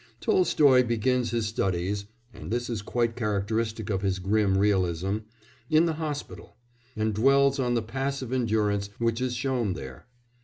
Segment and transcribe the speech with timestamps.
[0.19, 5.17] Tolstoy begins his studies (and this is quite characteristic of his grim realism)
[5.69, 6.55] in the hospital,
[6.95, 10.07] and dwells on the passive endurance which is shown there.